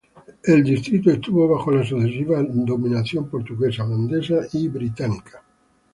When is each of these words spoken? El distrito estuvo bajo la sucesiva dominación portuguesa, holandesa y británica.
El 0.45 0.63
distrito 0.63 1.11
estuvo 1.11 1.47
bajo 1.47 1.69
la 1.69 1.85
sucesiva 1.85 2.41
dominación 2.41 3.29
portuguesa, 3.29 3.83
holandesa 3.85 4.47
y 4.51 4.67
británica. 4.67 5.43